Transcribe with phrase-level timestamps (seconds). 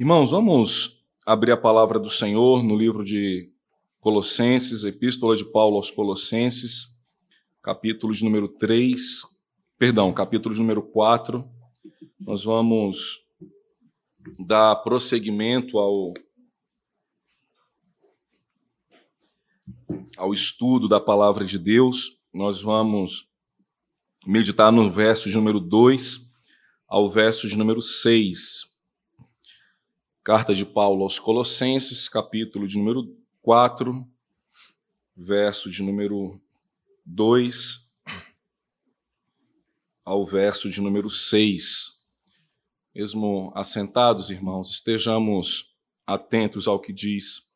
[0.00, 3.52] Irmãos, vamos abrir a palavra do Senhor no livro de
[4.00, 6.96] Colossenses, Epístola de Paulo aos Colossenses,
[7.62, 9.26] capítulo de número 3,
[9.76, 11.46] perdão, capítulo de número 4.
[12.18, 13.22] Nós vamos
[14.38, 16.14] dar prosseguimento ao
[20.16, 22.18] ao estudo da palavra de Deus.
[22.32, 23.28] Nós vamos
[24.26, 26.26] meditar no verso de número 2
[26.88, 28.69] ao verso de número 6.
[30.22, 34.06] Carta de Paulo aos Colossenses, capítulo de número 4,
[35.16, 36.38] verso de número
[37.06, 37.90] 2
[40.04, 42.04] ao verso de número 6.
[42.94, 45.74] Mesmo assentados, irmãos, estejamos
[46.06, 47.48] atentos ao que diz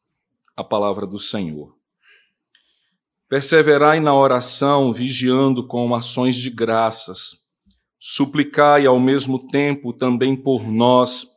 [0.57, 1.77] a palavra do Senhor.
[3.29, 7.45] Perseverai na oração, vigiando com ações de graças.
[8.01, 11.34] Suplicai ao mesmo tempo também por nós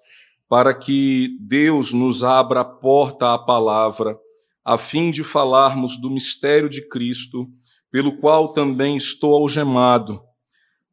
[0.50, 4.18] para que Deus nos abra a porta à palavra,
[4.64, 7.48] a fim de falarmos do mistério de Cristo,
[7.92, 10.22] pelo qual também estou algemado,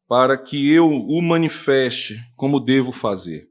[0.09, 3.49] para que eu o manifeste como devo fazer.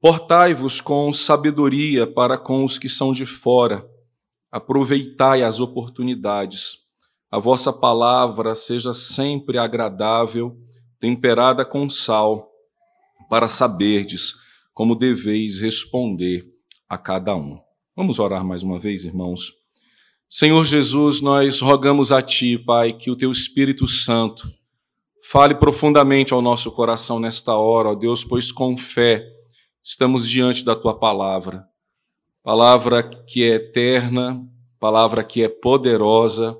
[0.00, 3.88] Portai-vos com sabedoria para com os que são de fora,
[4.50, 6.78] aproveitai as oportunidades.
[7.30, 10.56] A vossa palavra seja sempre agradável,
[10.98, 12.48] temperada com sal,
[13.28, 14.45] para saberdes
[14.76, 16.46] como deveis responder
[16.86, 17.58] a cada um.
[17.96, 19.54] Vamos orar mais uma vez, irmãos.
[20.28, 24.46] Senhor Jesus, nós rogamos a Ti, Pai, que o Teu Espírito Santo
[25.22, 29.26] fale profundamente ao nosso coração nesta hora, ó Deus, pois com fé
[29.82, 31.64] estamos diante da Tua palavra.
[32.42, 34.46] Palavra que é eterna,
[34.78, 36.54] palavra que é poderosa,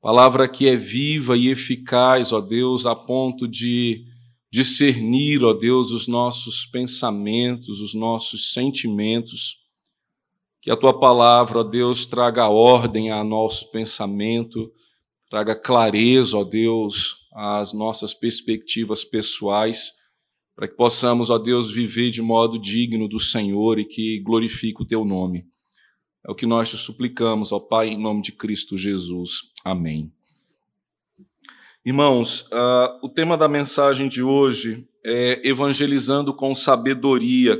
[0.00, 4.08] palavra que é viva e eficaz, ó Deus, a ponto de
[4.50, 9.56] discernir, ó Deus, os nossos pensamentos, os nossos sentimentos.
[10.60, 14.72] Que a tua palavra, ó Deus, traga ordem ao nosso pensamento,
[15.30, 19.92] traga clareza, ó Deus, às nossas perspectivas pessoais,
[20.56, 24.86] para que possamos, ó Deus, viver de modo digno do Senhor e que glorifique o
[24.86, 25.44] teu nome.
[26.26, 29.52] É o que nós te suplicamos, ó Pai, em nome de Cristo Jesus.
[29.64, 30.12] Amém.
[31.84, 37.58] Irmãos, uh, o tema da mensagem de hoje é evangelizando com sabedoria.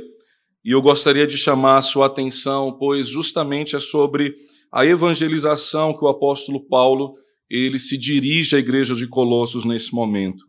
[0.63, 4.35] E eu gostaria de chamar a sua atenção, pois justamente é sobre
[4.71, 7.15] a evangelização que o apóstolo Paulo
[7.49, 10.45] ele se dirige à igreja de Colossos nesse momento.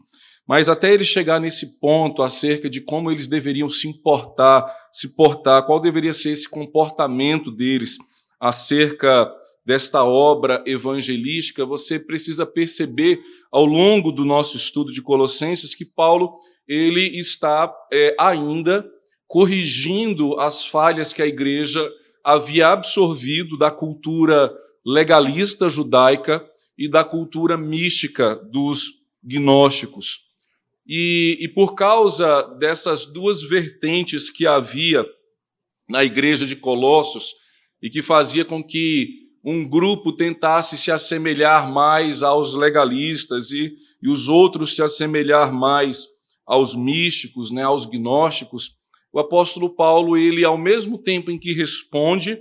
[0.46, 5.64] Mas até ele chegar nesse ponto acerca de como eles deveriam se importar, se portar,
[5.64, 7.96] qual deveria ser esse comportamento deles
[8.38, 9.32] acerca
[9.70, 13.20] desta obra evangelística, você precisa perceber
[13.52, 18.84] ao longo do nosso estudo de Colossenses que Paulo ele está é, ainda
[19.28, 21.88] corrigindo as falhas que a igreja
[22.24, 24.52] havia absorvido da cultura
[24.84, 26.44] legalista judaica
[26.76, 28.86] e da cultura mística dos
[29.22, 30.22] gnósticos.
[30.84, 35.06] E, e por causa dessas duas vertentes que havia
[35.88, 37.36] na igreja de Colossos
[37.80, 44.08] e que fazia com que um grupo tentasse se assemelhar mais aos legalistas e, e
[44.08, 46.06] os outros se assemelhar mais
[46.46, 48.74] aos místicos, né, aos gnósticos,
[49.12, 52.38] o apóstolo Paulo, ele ao mesmo tempo em que responde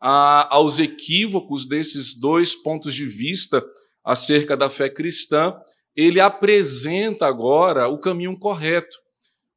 [0.00, 3.64] a, aos equívocos desses dois pontos de vista
[4.04, 5.54] acerca da fé cristã,
[5.94, 8.96] ele apresenta agora o caminho correto.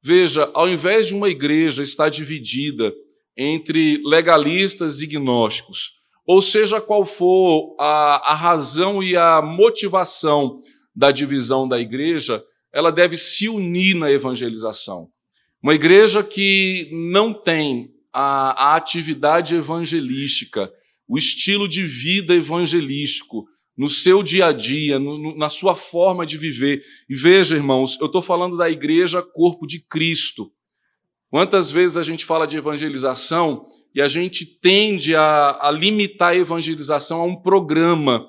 [0.02, 2.94] Veja, ao invés de uma igreja estar dividida
[3.38, 5.94] entre legalistas e gnósticos,
[6.26, 10.62] ou seja qual for a, a razão e a motivação
[10.96, 15.10] da divisão da igreja, ela deve se unir na evangelização.
[15.62, 20.72] Uma igreja que não tem a, a atividade evangelística,
[21.08, 23.46] o estilo de vida evangelístico,
[23.76, 26.84] no seu dia a dia, no, no, na sua forma de viver.
[27.10, 30.52] E veja, irmãos, eu estou falando da igreja corpo de Cristo.
[31.30, 36.36] Quantas vezes a gente fala de evangelização e a gente tende a, a limitar a
[36.36, 38.28] evangelização a um programa.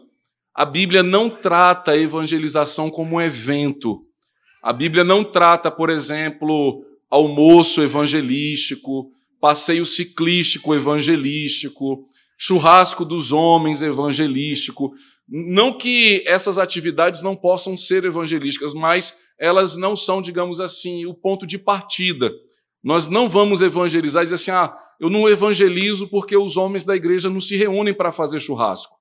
[0.54, 4.04] A Bíblia não trata a evangelização como um evento.
[4.62, 12.06] A Bíblia não trata, por exemplo, almoço evangelístico, passeio ciclístico evangelístico,
[12.36, 14.92] churrasco dos homens evangelístico.
[15.28, 21.14] Não que essas atividades não possam ser evangelísticas, mas elas não são, digamos assim, o
[21.14, 22.30] ponto de partida.
[22.82, 26.94] Nós não vamos evangelizar e dizer assim, ah, eu não evangelizo porque os homens da
[26.94, 28.96] igreja não se reúnem para fazer churrasco.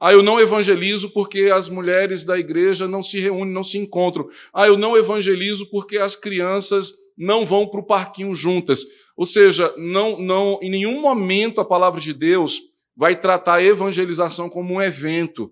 [0.00, 4.28] Ah, eu não evangelizo porque as mulheres da igreja não se reúnem, não se encontram.
[4.52, 8.84] Ah, eu não evangelizo porque as crianças não vão para o parquinho juntas.
[9.16, 12.60] Ou seja, não, não, em nenhum momento a palavra de Deus
[12.94, 15.50] vai tratar a evangelização como um evento.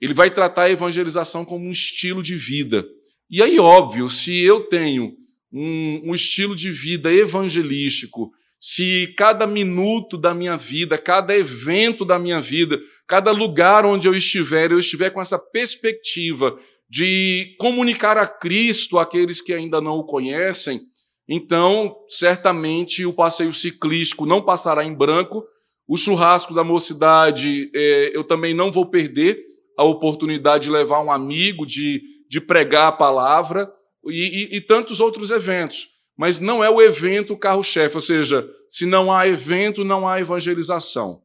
[0.00, 2.84] Ele vai tratar a evangelização como um estilo de vida.
[3.30, 5.14] E aí, óbvio, se eu tenho
[5.52, 12.18] um, um estilo de vida evangelístico, se cada minuto da minha vida, cada evento da
[12.18, 16.58] minha vida, cada lugar onde eu estiver, eu estiver com essa perspectiva
[16.90, 20.80] de comunicar a Cristo àqueles que ainda não o conhecem,
[21.28, 25.44] então certamente o passeio ciclístico não passará em branco,
[25.86, 29.38] o churrasco da mocidade é, eu também não vou perder
[29.76, 33.70] a oportunidade de levar um amigo, de, de pregar a palavra
[34.06, 35.97] e, e, e tantos outros eventos.
[36.18, 41.22] Mas não é o evento carro-chefe, ou seja, se não há evento, não há evangelização.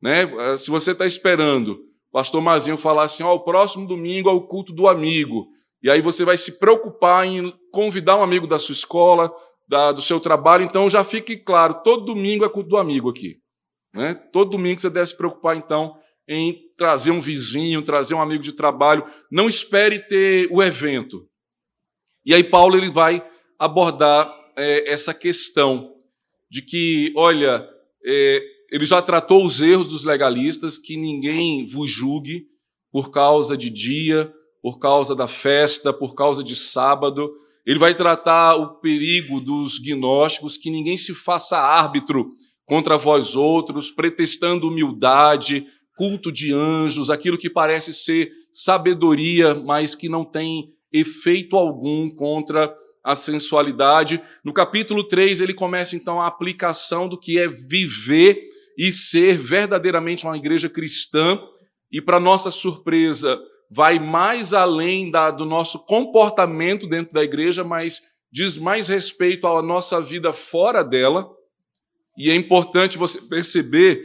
[0.00, 0.24] Né?
[0.56, 4.72] Se você está esperando pastor Mazinho falar assim: ó, o próximo domingo é o culto
[4.72, 5.48] do amigo.
[5.82, 9.30] E aí você vai se preocupar em convidar um amigo da sua escola,
[9.68, 10.64] da, do seu trabalho.
[10.64, 13.36] Então já fique claro: todo domingo é culto do amigo aqui.
[13.94, 14.14] Né?
[14.32, 15.94] Todo domingo você deve se preocupar, então,
[16.26, 19.04] em trazer um vizinho, trazer um amigo de trabalho.
[19.30, 21.28] Não espere ter o evento.
[22.24, 23.22] E aí Paulo ele vai
[23.58, 25.94] abordar é, essa questão
[26.50, 27.68] de que, olha,
[28.04, 32.46] é, ele já tratou os erros dos legalistas, que ninguém vos julgue
[32.90, 34.32] por causa de dia,
[34.62, 37.30] por causa da festa, por causa de sábado.
[37.64, 42.30] Ele vai tratar o perigo dos gnósticos, que ninguém se faça árbitro
[42.64, 45.66] contra vós outros, pretextando humildade,
[45.96, 52.74] culto de anjos, aquilo que parece ser sabedoria, mas que não tem efeito algum contra
[53.06, 54.20] a sensualidade.
[54.42, 58.36] No capítulo 3, ele começa então a aplicação do que é viver
[58.76, 61.40] e ser verdadeiramente uma igreja cristã,
[61.90, 68.02] e para nossa surpresa, vai mais além da, do nosso comportamento dentro da igreja, mas
[68.30, 71.30] diz mais respeito à nossa vida fora dela.
[72.18, 74.02] E é importante você perceber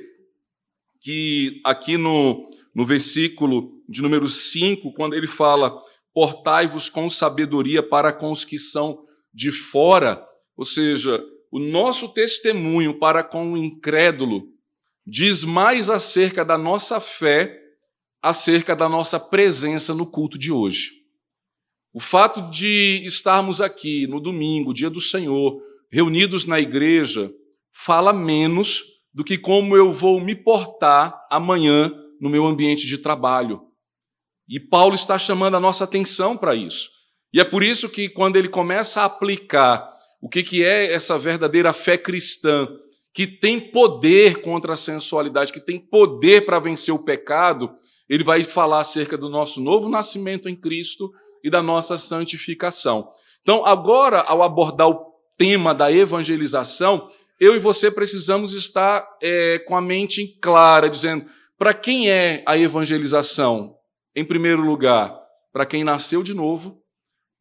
[1.01, 5.75] que aqui no, no versículo de número 5, quando ele fala:
[6.13, 10.25] Portai-vos com sabedoria para com os que são de fora,
[10.57, 14.43] ou seja, o nosso testemunho para com o incrédulo
[15.05, 17.57] diz mais acerca da nossa fé,
[18.21, 20.91] acerca da nossa presença no culto de hoje.
[21.93, 25.61] O fato de estarmos aqui no domingo, dia do Senhor,
[25.91, 27.31] reunidos na igreja,
[27.73, 28.83] fala menos
[29.13, 33.61] do que como eu vou me portar amanhã no meu ambiente de trabalho.
[34.51, 36.89] E Paulo está chamando a nossa atenção para isso.
[37.33, 39.89] E é por isso que, quando ele começa a aplicar
[40.21, 42.67] o que é essa verdadeira fé cristã
[43.13, 47.71] que tem poder contra a sensualidade, que tem poder para vencer o pecado,
[48.09, 51.09] ele vai falar acerca do nosso novo nascimento em Cristo
[51.41, 53.09] e da nossa santificação.
[53.41, 57.09] Então, agora, ao abordar o tema da evangelização,
[57.39, 61.25] eu e você precisamos estar é, com a mente clara, dizendo
[61.57, 63.80] para quem é a evangelização?
[64.15, 65.17] Em primeiro lugar,
[65.51, 66.81] para quem nasceu de novo.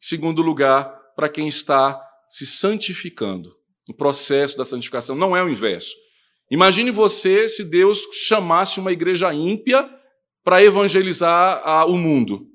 [0.02, 3.54] Em segundo lugar, para quem está se santificando
[3.88, 5.94] no processo da santificação, não é o inverso.
[6.50, 9.88] Imagine você se Deus chamasse uma igreja ímpia
[10.42, 12.46] para evangelizar a, o mundo.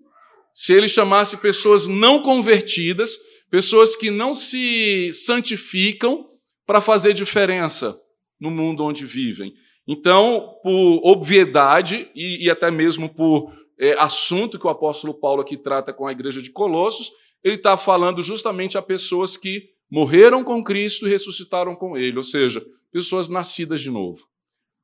[0.53, 3.18] Se ele chamasse pessoas não convertidas,
[3.50, 6.25] pessoas que não se santificam
[6.65, 7.97] para fazer diferença
[8.39, 9.54] no mundo onde vivem.
[9.87, 15.57] Então, por obviedade e, e até mesmo por é, assunto que o apóstolo Paulo aqui
[15.57, 17.11] trata com a igreja de Colossos,
[17.44, 22.23] ele está falando justamente a pessoas que morreram com Cristo e ressuscitaram com Ele, ou
[22.23, 24.27] seja, pessoas nascidas de novo.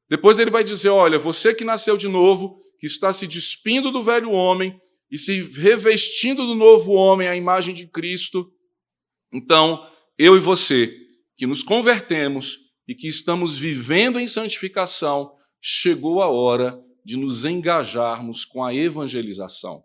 [0.10, 4.03] Depois ele vai dizer: olha, você que nasceu de novo, que está se despindo do
[4.03, 4.79] velho homem
[5.10, 8.51] e se revestindo do novo homem, a imagem de Cristo,
[9.33, 9.81] então
[10.17, 10.93] eu e você,
[11.38, 15.31] que nos convertemos e que estamos vivendo em santificação,
[15.62, 19.84] chegou a hora de nos engajarmos com a evangelização.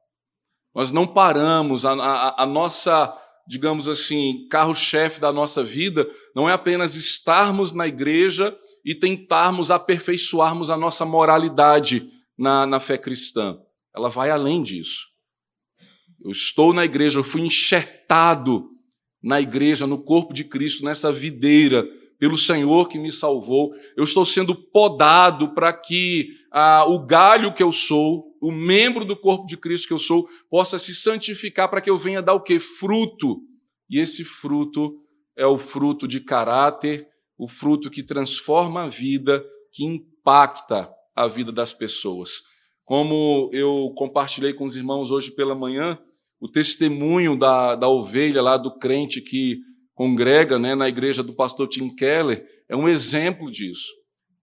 [0.74, 6.52] Nós não paramos, a, a, a nossa digamos assim, carro-chefe da nossa vida não é
[6.52, 13.58] apenas estarmos na igreja e tentarmos aperfeiçoarmos a nossa moralidade na, na fé cristã.
[13.94, 15.06] Ela vai além disso.
[16.22, 18.68] Eu estou na igreja, eu fui enxertado
[19.22, 21.86] na igreja, no corpo de Cristo, nessa videira,
[22.18, 23.72] pelo Senhor que me salvou.
[23.96, 29.16] Eu estou sendo podado para que ah, o galho que eu sou, o membro do
[29.16, 32.40] corpo de Cristo que eu sou, possa se santificar para que eu venha dar o
[32.40, 32.58] quê?
[32.58, 33.40] Fruto.
[33.88, 34.94] E esse fruto
[35.36, 37.06] é o fruto de caráter,
[37.38, 42.42] o fruto que transforma a vida, que impacta a vida das pessoas.
[42.84, 45.98] Como eu compartilhei com os irmãos hoje pela manhã,
[46.40, 49.58] o testemunho da, da ovelha lá do crente que
[49.96, 53.90] congrega né, na igreja do pastor Tim Keller, é um exemplo disso.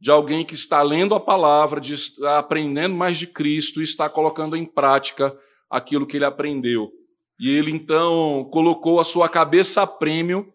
[0.02, 4.10] De alguém que está lendo a palavra, de estar aprendendo mais de Cristo e está
[4.10, 5.34] colocando em prática
[5.70, 6.92] aquilo que ele aprendeu.
[7.40, 10.52] E ele então colocou a sua cabeça a prêmio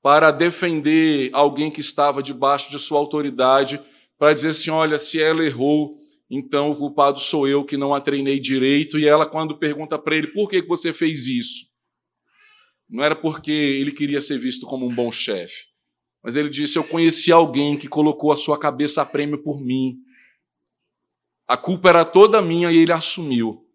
[0.00, 3.80] para defender alguém que estava debaixo de sua autoridade,
[4.16, 5.98] para dizer assim: olha, se ela errou,
[6.30, 8.98] então o culpado sou eu que não a treinei direito.
[8.98, 11.71] E ela, quando pergunta para ele por que você fez isso,
[12.92, 15.64] não era porque ele queria ser visto como um bom chefe,
[16.22, 19.96] mas ele disse: Eu conheci alguém que colocou a sua cabeça a prêmio por mim.
[21.48, 23.66] A culpa era toda minha e ele assumiu.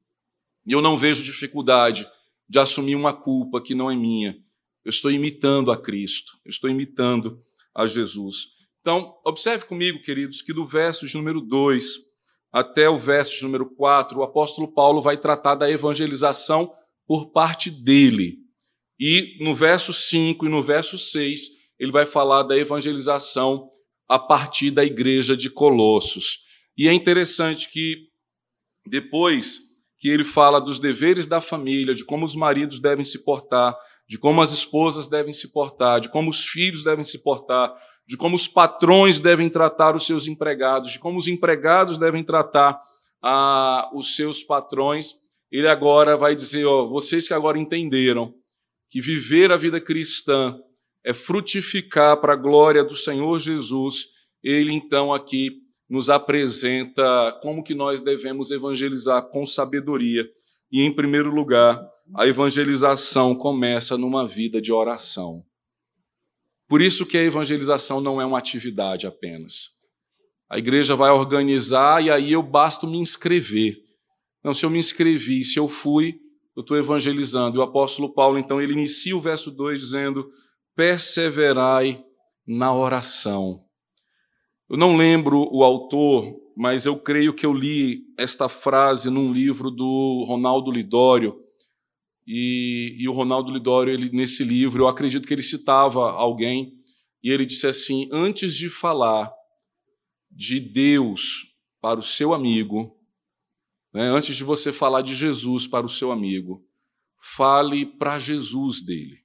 [0.66, 2.08] E eu não vejo dificuldade
[2.48, 4.38] de assumir uma culpa que não é minha.
[4.86, 7.44] Eu estou imitando a Cristo, eu estou imitando
[7.74, 8.50] a Jesus.
[8.82, 12.06] Então, observe comigo, queridos, que do verso de número 2
[12.52, 16.72] até o verso de número 4, o apóstolo Paulo vai tratar da evangelização
[17.06, 18.47] por parte dele.
[19.00, 21.50] E no verso 5 e no verso 6,
[21.80, 23.70] ele vai falar da evangelização
[24.08, 26.40] a partir da igreja de Colossos.
[26.78, 28.08] E é interessante que
[28.86, 29.60] depois
[30.00, 33.76] que ele fala dos deveres da família, de como os maridos devem se portar,
[34.08, 37.76] de como as esposas devem se portar, de como os filhos devem se portar,
[38.08, 42.80] de como os patrões devem tratar os seus empregados, de como os empregados devem tratar
[43.22, 45.16] ah, os seus patrões,
[45.52, 48.34] ele agora vai dizer: ó, vocês que agora entenderam
[48.90, 50.58] que viver a vida cristã
[51.04, 54.08] é frutificar para a glória do Senhor Jesus,
[54.44, 60.26] ele então aqui nos apresenta como que nós devemos evangelizar com sabedoria.
[60.72, 61.82] E em primeiro lugar,
[62.14, 65.46] a evangelização começa numa vida de oração.
[66.68, 69.78] Por isso que a evangelização não é uma atividade apenas.
[70.50, 73.78] A igreja vai organizar e aí eu basto me inscrever.
[74.44, 76.20] Não, se eu me inscrevi, se eu fui,
[76.58, 77.56] eu estou evangelizando.
[77.56, 80.28] E o apóstolo Paulo, então, ele inicia o verso 2 dizendo:
[80.76, 82.04] perseverai
[82.48, 83.64] na oração.
[84.68, 89.70] Eu não lembro o autor, mas eu creio que eu li esta frase num livro
[89.70, 91.40] do Ronaldo Lidório.
[92.26, 96.74] E, e o Ronaldo Lidório, ele, nesse livro, eu acredito que ele citava alguém,
[97.24, 99.32] e ele disse assim: antes de falar
[100.32, 101.46] de Deus
[101.80, 102.97] para o seu amigo,
[103.98, 104.12] né?
[104.12, 106.64] Antes de você falar de Jesus para o seu amigo,
[107.20, 109.24] fale para Jesus dele.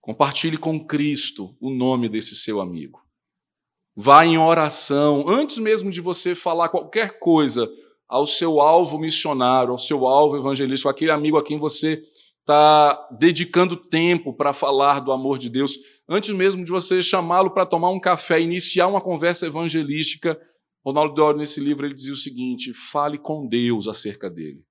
[0.00, 3.00] Compartilhe com Cristo o nome desse seu amigo.
[3.94, 7.70] Vá em oração, antes mesmo de você falar qualquer coisa
[8.08, 12.02] ao seu alvo missionário, ao seu alvo evangelístico, aquele amigo a quem você
[12.40, 17.64] está dedicando tempo para falar do amor de Deus, antes mesmo de você chamá-lo para
[17.64, 20.36] tomar um café, iniciar uma conversa evangelística,
[20.84, 24.64] Ronaldo Dório, nesse livro, ele dizia o seguinte: fale com Deus acerca dele.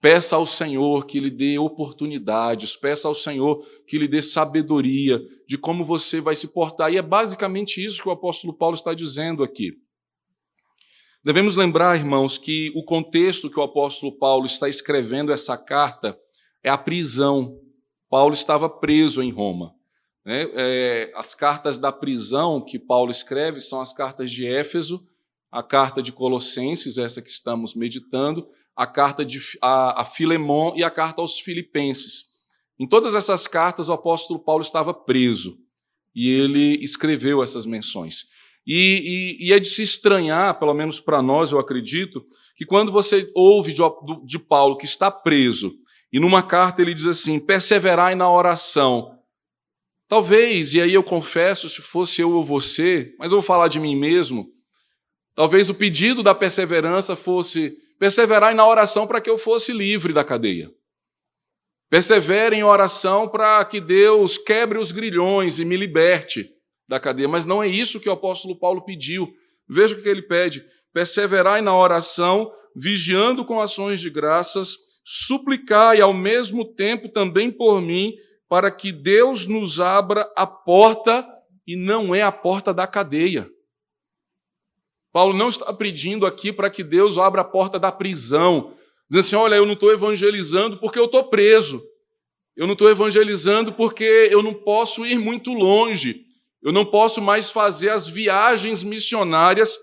[0.00, 5.56] Peça ao Senhor que lhe dê oportunidades, peça ao Senhor que lhe dê sabedoria de
[5.56, 6.92] como você vai se portar.
[6.92, 9.72] E é basicamente isso que o apóstolo Paulo está dizendo aqui.
[11.24, 16.18] Devemos lembrar, irmãos, que o contexto que o apóstolo Paulo está escrevendo essa carta
[16.62, 17.58] é a prisão.
[18.10, 19.74] Paulo estava preso em Roma.
[20.22, 20.46] Né?
[20.52, 25.02] É, as cartas da prisão que Paulo escreve são as cartas de Éfeso
[25.54, 30.82] a carta de Colossenses, essa que estamos meditando, a carta de a, a Filemon e
[30.82, 32.24] a carta aos Filipenses.
[32.76, 35.56] Em todas essas cartas, o apóstolo Paulo estava preso
[36.12, 38.24] e ele escreveu essas menções.
[38.66, 42.90] E, e, e é de se estranhar, pelo menos para nós, eu acredito, que quando
[42.90, 43.82] você ouve de,
[44.24, 45.72] de Paulo que está preso,
[46.12, 49.20] e numa carta ele diz assim: perseverai na oração.
[50.08, 53.78] Talvez, e aí eu confesso, se fosse eu ou você, mas eu vou falar de
[53.78, 54.53] mim mesmo,
[55.34, 60.22] Talvez o pedido da perseverança fosse perseverar na oração para que eu fosse livre da
[60.22, 60.70] cadeia.
[61.90, 66.50] Persevere em oração para que Deus quebre os grilhões e me liberte
[66.88, 67.28] da cadeia.
[67.28, 69.32] Mas não é isso que o apóstolo Paulo pediu.
[69.68, 76.12] Veja o que ele pede: perseverai na oração, vigiando com ações de graças, suplicai ao
[76.12, 78.14] mesmo tempo também por mim,
[78.48, 81.26] para que Deus nos abra a porta,
[81.66, 83.48] e não é a porta da cadeia.
[85.14, 88.74] Paulo não está pedindo aqui para que Deus abra a porta da prisão,
[89.08, 91.80] dizendo assim: olha, eu não estou evangelizando porque eu estou preso,
[92.56, 96.22] eu não estou evangelizando porque eu não posso ir muito longe,
[96.60, 99.78] eu não posso mais fazer as viagens missionárias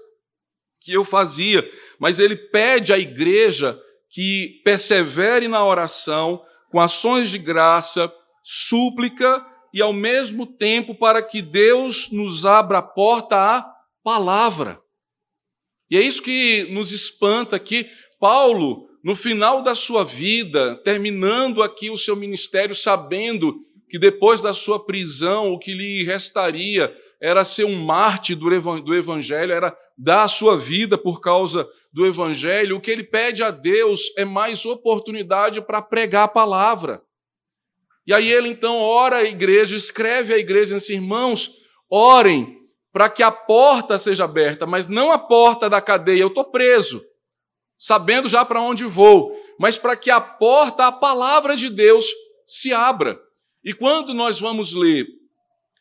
[0.81, 1.65] que eu fazia,
[1.97, 9.81] mas ele pede à igreja que persevere na oração, com ações de graça, súplica e
[9.81, 13.65] ao mesmo tempo para que Deus nos abra a porta à
[14.03, 14.80] palavra.
[15.91, 17.89] E é isso que nos espanta aqui.
[18.17, 24.53] Paulo, no final da sua vida, terminando aqui o seu ministério, sabendo que depois da
[24.53, 30.29] sua prisão, o que lhe restaria era ser um mártir do evangelho, era dar a
[30.29, 32.77] sua vida por causa do evangelho.
[32.77, 37.01] O que ele pede a Deus é mais oportunidade para pregar a palavra.
[38.07, 41.51] E aí ele então ora a igreja, escreve à igreja assim: irmãos,
[41.89, 42.60] orem
[42.91, 47.01] para que a porta seja aberta, mas não a porta da cadeia, eu estou preso,
[47.77, 52.05] sabendo já para onde vou, mas para que a porta, a palavra de Deus,
[52.45, 53.19] se abra.
[53.63, 55.07] E quando nós vamos ler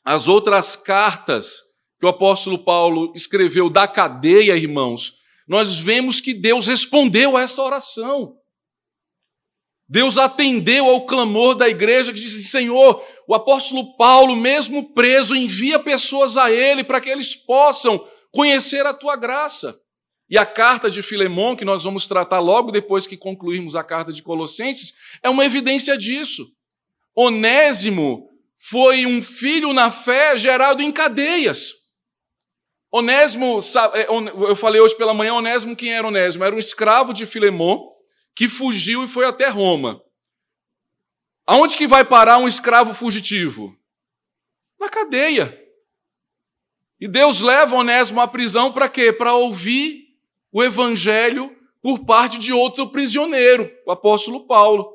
[0.05, 1.62] as outras cartas
[1.99, 5.14] que o apóstolo Paulo escreveu da cadeia, irmãos,
[5.47, 8.39] nós vemos que Deus respondeu a essa oração.
[9.92, 15.80] Deus atendeu ao clamor da igreja que disse: Senhor, o apóstolo Paulo, mesmo preso, envia
[15.80, 19.80] pessoas a ele para que eles possam conhecer a tua graça.
[20.30, 24.12] E a carta de Filemão, que nós vamos tratar logo depois que concluirmos a carta
[24.12, 24.94] de Colossenses,
[25.25, 26.47] é uma evidência disso.
[27.12, 31.73] Onésimo foi um filho na fé gerado em cadeias.
[32.92, 33.59] Onésimo,
[33.92, 36.44] é, eu falei hoje pela manhã, Onésimo, quem era Onésimo?
[36.44, 37.89] Era um escravo de Filemão
[38.34, 40.02] que fugiu e foi até Roma.
[41.46, 43.76] Aonde que vai parar um escravo fugitivo?
[44.78, 45.58] Na cadeia.
[47.00, 49.12] E Deus leva Onésimo à prisão para quê?
[49.12, 50.10] Para ouvir
[50.52, 54.92] o evangelho por parte de outro prisioneiro, o apóstolo Paulo.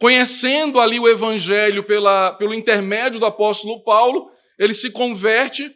[0.00, 5.74] Conhecendo ali o evangelho pela, pelo intermédio do apóstolo Paulo, ele se converte.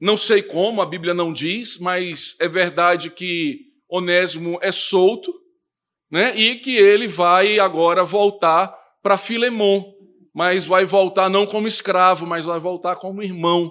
[0.00, 5.32] Não sei como, a Bíblia não diz, mas é verdade que Onésimo é solto,
[6.10, 6.36] né?
[6.36, 9.84] E que ele vai agora voltar para Filemon,
[10.34, 13.70] mas vai voltar não como escravo, mas vai voltar como irmão.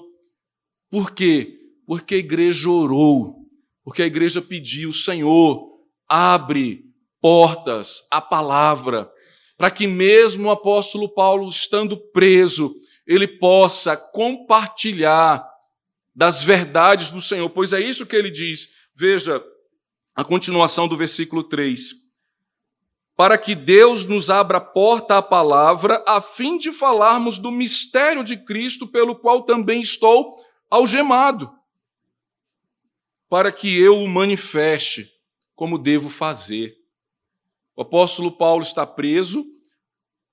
[0.90, 1.60] Por quê?
[1.86, 3.36] Porque a igreja orou,
[3.84, 5.70] porque a igreja pediu, Senhor,
[6.08, 6.84] abre
[7.22, 9.12] portas à palavra,
[9.58, 15.48] para que mesmo o apóstolo Paulo estando preso, ele possa compartilhar
[16.16, 18.70] das verdades do Senhor, pois é isso que ele diz.
[18.96, 19.44] Veja,
[20.16, 21.94] a continuação do versículo 3.
[23.18, 28.24] Para que Deus nos abra a porta à palavra, a fim de falarmos do mistério
[28.24, 30.38] de Cristo, pelo qual também estou
[30.70, 31.52] algemado,
[33.30, 35.12] para que eu o manifeste
[35.54, 36.76] como devo fazer.
[37.76, 39.46] O apóstolo Paulo está preso,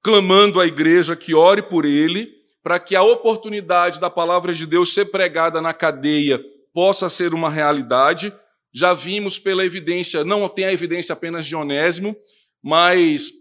[0.01, 2.29] clamando à igreja que ore por ele,
[2.63, 6.41] para que a oportunidade da palavra de Deus ser pregada na cadeia
[6.73, 8.33] possa ser uma realidade
[8.73, 12.17] já vimos pela evidência, não tem a evidência apenas de Onésimo,
[12.63, 13.33] mas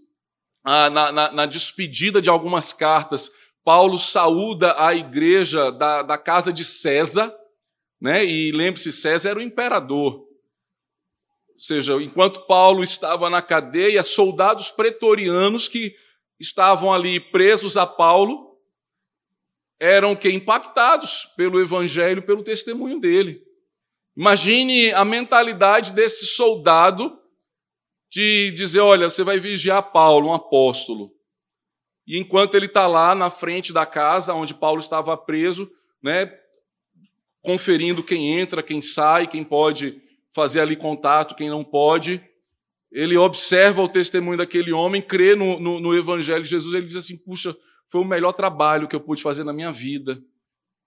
[0.63, 3.31] ah, na, na, na, despedida de algumas cartas,
[3.63, 7.33] Paulo saúda a igreja da, da casa de César,
[7.99, 8.25] né?
[8.25, 10.15] e lembre-se, César era o imperador.
[10.15, 15.95] Ou seja, enquanto Paulo estava na cadeia, soldados pretorianos que
[16.39, 18.51] estavam ali presos a Paulo
[19.79, 23.41] eram que impactados pelo evangelho, pelo testemunho dele.
[24.15, 27.17] Imagine a mentalidade desse soldado
[28.11, 31.11] de dizer: olha, você vai vigiar Paulo, um apóstolo.
[32.05, 35.71] E enquanto ele está lá na frente da casa onde Paulo estava preso,
[36.03, 36.31] né,
[37.41, 40.01] conferindo quem entra, quem sai, quem pode
[40.33, 42.21] fazer ali contato, quem não pode,
[42.91, 46.97] ele observa o testemunho daquele homem, crê no, no, no Evangelho de Jesus, ele diz
[46.97, 47.55] assim: puxa,
[47.87, 50.21] foi o melhor trabalho que eu pude fazer na minha vida,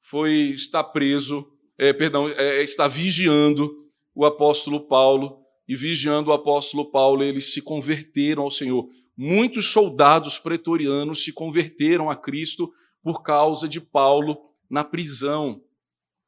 [0.03, 3.85] foi estar preso é, perdão, é, está vigiando
[4.15, 8.89] o apóstolo Paulo, e vigiando o apóstolo Paulo, eles se converteram ao Senhor.
[9.17, 14.37] Muitos soldados pretorianos se converteram a Cristo por causa de Paulo
[14.69, 15.63] na prisão.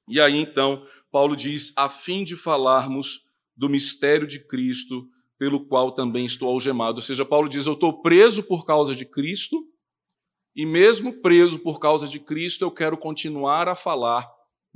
[0.08, 5.06] E aí então, Paulo diz: a fim de falarmos do mistério de Cristo,
[5.38, 6.96] pelo qual também estou algemado.
[6.96, 9.66] Ou seja, Paulo diz: eu estou preso por causa de Cristo,
[10.54, 14.26] e mesmo preso por causa de Cristo, eu quero continuar a falar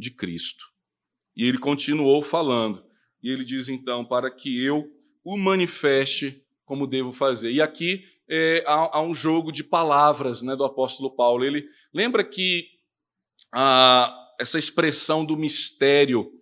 [0.01, 0.65] de Cristo.
[1.37, 2.83] E ele continuou falando.
[3.23, 4.91] E ele diz então: para que eu
[5.23, 7.53] o manifeste como devo fazer.
[7.53, 11.45] E aqui é, há, há, um jogo de palavras né, do apóstolo Paulo.
[11.45, 12.67] Ele lembra que
[13.53, 16.33] a, essa expressão do mistério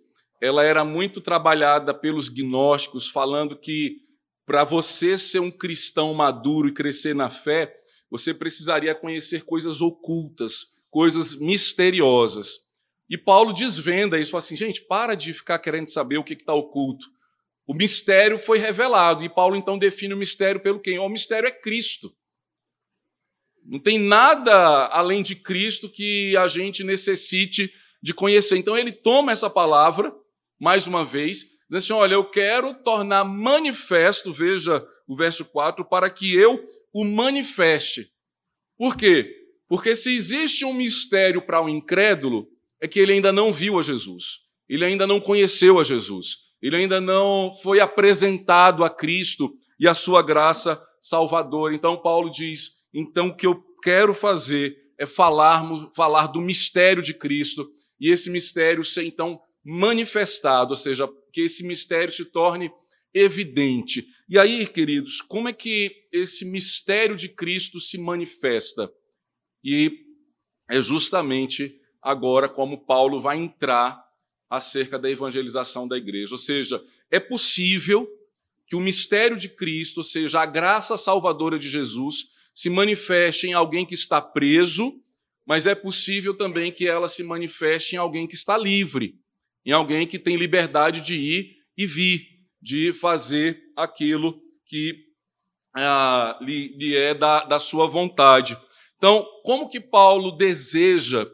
[0.41, 3.97] ela era muito trabalhada pelos gnósticos, falando que
[4.45, 7.75] para você ser um cristão maduro e crescer na fé,
[8.09, 12.68] você precisaria conhecer coisas ocultas, coisas misteriosas.
[13.09, 16.53] E Paulo desvenda isso, fala assim, gente, para de ficar querendo saber o que está
[16.53, 17.07] oculto.
[17.65, 20.99] O mistério foi revelado, e Paulo então define o mistério pelo quem?
[20.99, 22.11] O mistério é Cristo.
[23.65, 28.57] Não tem nada além de Cristo que a gente necessite de conhecer.
[28.57, 30.13] Então ele toma essa palavra,
[30.59, 36.09] mais uma vez, diz assim: olha, eu quero tornar manifesto, veja o verso 4, para
[36.09, 38.11] que eu o manifeste.
[38.77, 39.35] Por quê?
[39.67, 42.47] Porque se existe um mistério para o incrédulo,
[42.81, 46.75] é que ele ainda não viu a Jesus, ele ainda não conheceu a Jesus, ele
[46.75, 51.73] ainda não foi apresentado a Cristo e a sua graça salvadora.
[51.73, 55.63] Então, Paulo diz: então o que eu quero fazer é falar,
[55.95, 61.65] falar do mistério de Cristo e esse mistério ser então manifestado, ou seja, que esse
[61.65, 62.71] mistério se torne
[63.13, 64.05] evidente.
[64.27, 68.91] E aí, queridos, como é que esse mistério de Cristo se manifesta?
[69.63, 69.91] E
[70.69, 74.03] é justamente agora como Paulo vai entrar
[74.49, 76.33] acerca da evangelização da igreja.
[76.33, 78.07] Ou seja, é possível
[78.65, 83.53] que o mistério de Cristo, ou seja, a graça salvadora de Jesus, se manifeste em
[83.53, 84.93] alguém que está preso,
[85.45, 89.15] mas é possível também que ela se manifeste em alguém que está livre,
[89.65, 92.27] em alguém que tem liberdade de ir e vir,
[92.61, 95.05] de fazer aquilo que
[95.75, 98.57] ah, lhe, lhe, é da, da sua vontade.
[98.97, 101.25] Então, como que Paulo deseja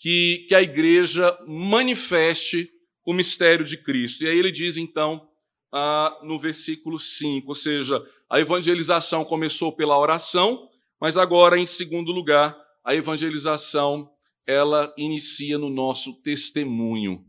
[0.00, 2.72] que, que a igreja manifeste
[3.06, 4.24] o mistério de Cristo?
[4.24, 5.28] E aí ele diz, então,
[5.70, 12.10] ah, no versículo 5, ou seja, a evangelização começou pela oração, mas agora, em segundo
[12.10, 14.10] lugar, a evangelização
[14.46, 17.24] ela inicia no nosso testemunho.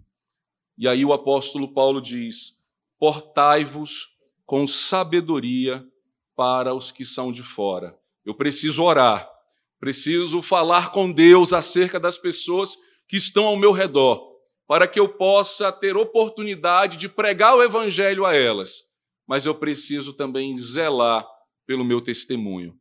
[0.78, 2.58] E aí o apóstolo Paulo diz:
[2.98, 5.86] portai-vos com sabedoria
[6.36, 8.00] para os que são de fora.
[8.26, 9.30] Eu preciso orar,
[9.82, 12.78] Preciso falar com Deus acerca das pessoas
[13.10, 18.24] que estão ao meu redor, para que eu possa ter oportunidade de pregar o evangelho
[18.24, 18.84] a elas.
[19.28, 21.28] Mas eu preciso também zelar
[21.66, 22.76] pelo meu testemunho.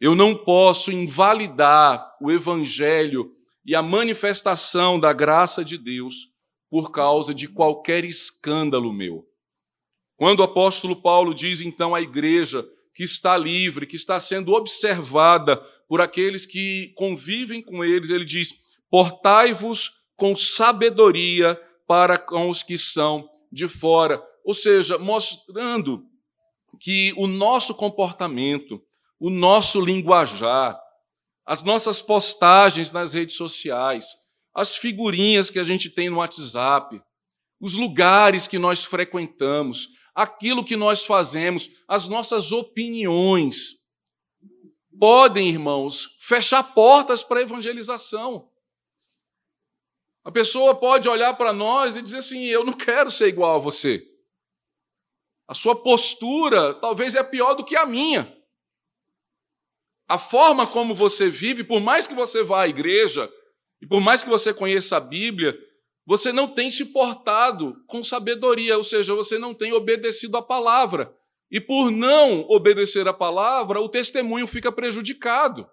[0.00, 3.32] Eu não posso invalidar o evangelho
[3.66, 6.28] e a manifestação da graça de Deus
[6.70, 9.26] por causa de qualquer escândalo meu.
[10.16, 12.64] Quando o apóstolo Paulo diz então à igreja
[12.94, 18.54] que está livre, que está sendo observada por aqueles que convivem com eles, ele diz:
[18.90, 24.22] portai-vos com sabedoria para com os que são de fora.
[24.44, 26.04] Ou seja, mostrando
[26.80, 28.82] que o nosso comportamento,
[29.18, 30.78] o nosso linguajar,
[31.46, 34.14] as nossas postagens nas redes sociais,
[34.54, 37.00] as figurinhas que a gente tem no WhatsApp,
[37.60, 43.74] os lugares que nós frequentamos, aquilo que nós fazemos, as nossas opiniões,
[44.98, 48.50] podem, irmãos, fechar portas para a evangelização.
[50.24, 53.60] A pessoa pode olhar para nós e dizer assim: eu não quero ser igual a
[53.60, 54.06] você.
[55.46, 58.34] A sua postura talvez é pior do que a minha.
[60.08, 63.30] A forma como você vive, por mais que você vá à igreja
[63.80, 65.58] e por mais que você conheça a Bíblia,
[66.06, 71.14] você não tem se portado com sabedoria, ou seja, você não tem obedecido a palavra.
[71.54, 75.70] E por não obedecer a palavra, o testemunho fica prejudicado.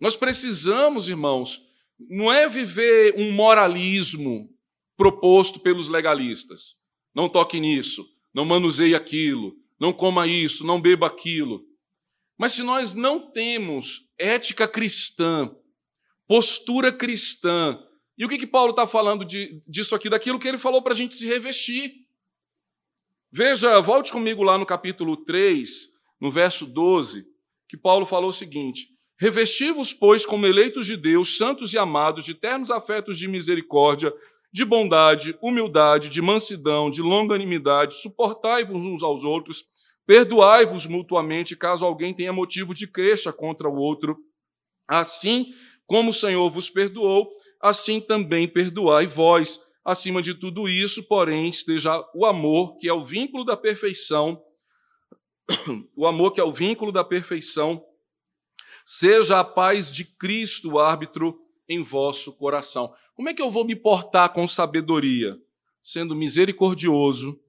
[0.00, 1.62] Nós precisamos, irmãos,
[2.08, 4.48] não é viver um moralismo
[4.96, 6.78] proposto pelos legalistas.
[7.14, 11.62] Não toque nisso, não manuseie aquilo, não coma isso, não beba aquilo.
[12.38, 15.54] Mas se nós não temos ética cristã,
[16.26, 17.78] postura cristã,
[18.16, 20.08] e o que, que Paulo está falando de, disso aqui?
[20.08, 22.08] Daquilo que ele falou para a gente se revestir.
[23.32, 25.88] Veja, volte comigo lá no capítulo 3,
[26.20, 27.24] no verso 12,
[27.68, 28.88] que Paulo falou o seguinte:
[29.20, 34.12] Revesti-vos, pois, como eleitos de Deus, santos e amados, de ternos afetos de misericórdia,
[34.52, 39.64] de bondade, humildade, de mansidão, de longanimidade, suportai-vos uns aos outros,
[40.04, 44.18] perdoai-vos mutuamente, caso alguém tenha motivo de queixa contra o outro.
[44.88, 45.52] Assim
[45.86, 47.30] como o Senhor vos perdoou,
[47.62, 49.60] assim também perdoai vós.
[49.90, 54.40] Acima de tudo isso, porém, esteja o amor, que é o vínculo da perfeição,
[55.96, 57.84] o amor que é o vínculo da perfeição,
[58.84, 62.94] seja a paz de Cristo, árbitro, em vosso coração.
[63.16, 65.36] Como é que eu vou me portar com sabedoria?
[65.82, 67.40] Sendo misericordioso,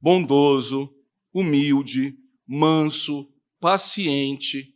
[0.00, 0.92] bondoso,
[1.32, 4.74] humilde, manso, paciente.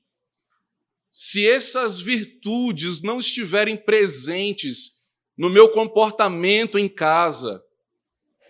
[1.11, 4.98] Se essas virtudes não estiverem presentes
[5.39, 7.63] no meu comportamento em casa,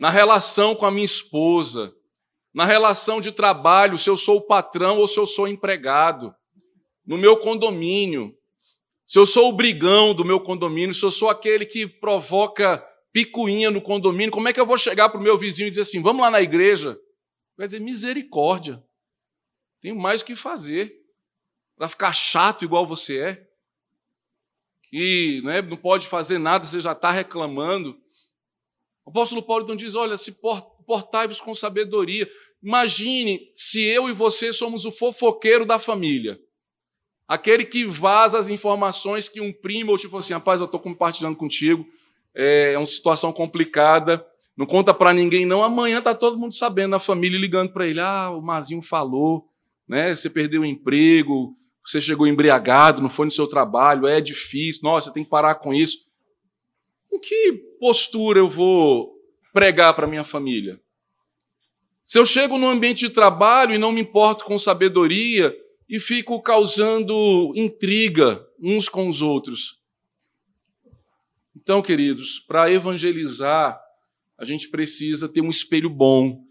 [0.01, 1.95] na relação com a minha esposa,
[2.55, 6.35] na relação de trabalho, se eu sou o patrão ou se eu sou empregado,
[7.07, 8.35] no meu condomínio,
[9.07, 13.71] se eu sou o brigão do meu condomínio, se eu sou aquele que provoca picuinha
[13.71, 16.01] no condomínio, como é que eu vou chegar para o meu vizinho e dizer assim:
[16.01, 16.99] vamos lá na igreja?
[17.57, 18.83] Vai dizer misericórdia.
[19.81, 20.95] Tenho mais o que fazer
[21.77, 23.48] para ficar chato igual você é
[24.91, 27.97] que né, não pode fazer nada, você já está reclamando.
[29.05, 30.33] O apóstolo Paulo então diz: olha, se
[30.87, 32.29] portai-vos com sabedoria.
[32.63, 36.41] Imagine se eu e você somos o fofoqueiro da família.
[37.29, 41.37] Aquele que vaza as informações que um primo ou tipo assim, rapaz, eu estou compartilhando
[41.37, 41.87] contigo,
[42.35, 46.91] é, é uma situação complicada, não conta para ninguém não, amanhã tá todo mundo sabendo,
[46.91, 49.47] na família ligando para ele, ah, o Mazinho falou,
[49.87, 51.55] né, você perdeu o emprego,
[51.89, 55.73] você chegou embriagado, não foi no seu trabalho, é difícil, nossa, tem que parar com
[55.73, 56.07] isso.
[57.09, 59.15] Com que postura eu vou
[59.55, 60.79] pregar para minha família?
[62.05, 65.57] Se eu chego no ambiente de trabalho e não me importo com sabedoria,
[65.89, 69.79] e fico causando intriga uns com os outros.
[71.57, 73.81] Então, queridos, para evangelizar,
[74.37, 76.45] a gente precisa ter um espelho bom,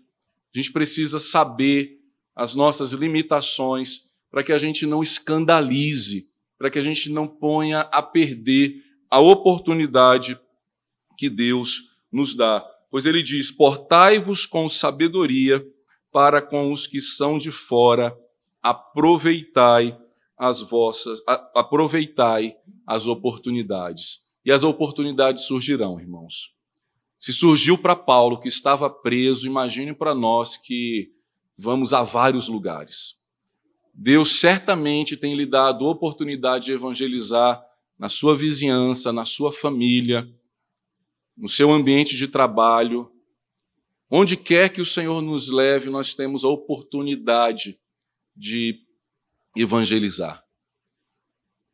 [0.53, 1.99] a gente precisa saber
[2.35, 7.81] as nossas limitações, para que a gente não escandalize, para que a gente não ponha
[7.81, 10.39] a perder a oportunidade
[11.17, 12.65] que Deus nos dá.
[12.89, 15.65] Pois ele diz: Portai-vos com sabedoria
[16.11, 18.17] para com os que são de fora
[18.61, 19.97] aproveitai
[20.37, 21.21] as vossas,
[21.55, 24.25] aproveitai as oportunidades.
[24.45, 26.53] E as oportunidades surgirão, irmãos.
[27.19, 31.11] Se surgiu para Paulo, que estava preso, imagine para nós que
[31.57, 33.16] vamos a vários lugares.
[33.99, 37.65] Deus certamente tem lhe dado oportunidade de evangelizar
[37.97, 40.31] na sua vizinhança, na sua família,
[41.35, 43.11] no seu ambiente de trabalho.
[44.07, 47.79] Onde quer que o Senhor nos leve, nós temos a oportunidade
[48.35, 48.79] de
[49.55, 50.45] evangelizar.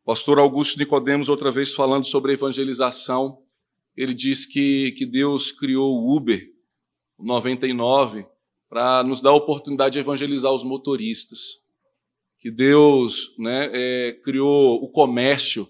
[0.02, 3.42] Pastor Augusto Nicodemos, outra vez falando sobre evangelização,
[3.94, 6.42] ele diz que, que Deus criou o Uber,
[7.18, 8.26] o 99,
[8.66, 11.63] para nos dar a oportunidade de evangelizar os motoristas.
[12.44, 15.66] Que Deus né, é, criou o comércio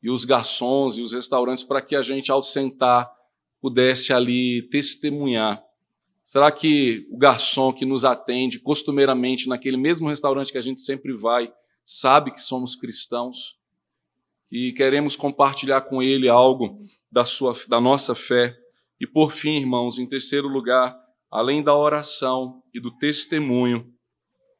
[0.00, 3.10] e os garçons e os restaurantes para que a gente, ao sentar,
[3.60, 5.60] pudesse ali testemunhar
[6.24, 11.12] Será que o garçom que nos atende costumeiramente naquele mesmo restaurante que a gente sempre
[11.12, 11.52] vai
[11.84, 13.58] sabe que somos cristãos?
[14.50, 18.56] E queremos compartilhar com ele algo da, sua, da nossa fé?
[18.98, 20.98] E por fim, irmãos, em terceiro lugar,
[21.30, 23.92] além da oração e do testemunho,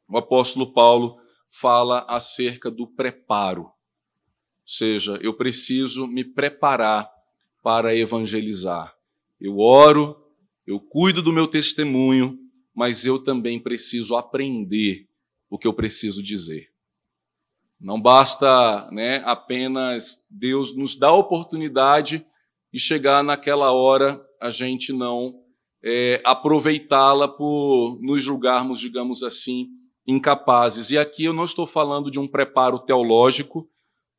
[0.07, 1.17] o apóstolo Paulo
[1.59, 3.63] fala acerca do preparo.
[3.63, 3.71] Ou
[4.67, 7.09] seja, eu preciso me preparar
[7.63, 8.93] para evangelizar.
[9.39, 10.17] Eu oro,
[10.67, 12.37] eu cuido do meu testemunho,
[12.73, 15.07] mas eu também preciso aprender
[15.49, 16.69] o que eu preciso dizer.
[17.79, 22.25] Não basta né, apenas Deus nos dar a oportunidade
[22.73, 25.41] e chegar naquela hora a gente não
[25.83, 29.69] é, aproveitá-la por nos julgarmos, digamos assim,
[30.07, 30.91] incapazes.
[30.91, 33.69] E aqui eu não estou falando de um preparo teológico,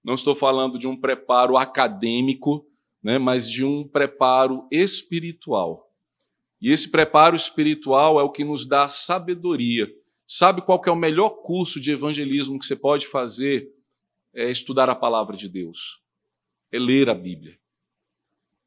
[0.05, 2.67] não estou falando de um preparo acadêmico,
[3.03, 5.93] né, mas de um preparo espiritual.
[6.61, 9.89] E esse preparo espiritual é o que nos dá sabedoria.
[10.27, 13.69] Sabe qual é o melhor curso de evangelismo que você pode fazer?
[14.35, 16.01] É estudar a palavra de Deus.
[16.73, 17.59] É ler a Bíblia.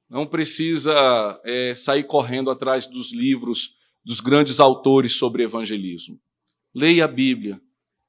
[0.10, 6.20] Não precisa é, sair correndo atrás dos livros dos grandes autores sobre evangelismo.
[6.74, 7.60] Leia a Bíblia.